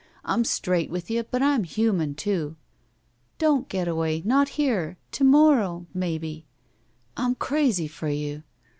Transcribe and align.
I'm 0.25 0.43
straight 0.45 0.89
with 0.89 1.11
you, 1.11 1.21
but 1.25 1.43
I'm 1.43 1.63
human, 1.63 2.15
too." 2.15 2.55
"Don't, 3.37 3.69
Getaway, 3.69 4.23
not 4.25 4.49
here! 4.57 4.97
To 5.11 5.23
morrow— 5.23 5.85
^maybe." 5.95 6.45
"I'm 7.15 7.35
crazy 7.35 7.87
for 7.87 8.09
you!" 8.09 8.41